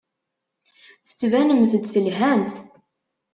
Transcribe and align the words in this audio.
Tettbanemt-d 1.07 1.83
telhamt. 1.87 2.55